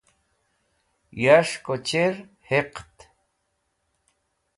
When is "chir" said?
1.87-2.15